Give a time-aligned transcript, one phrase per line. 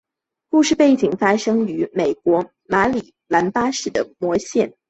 [0.49, 4.75] 故事背景发生于美国马里兰州巴尔的摩市。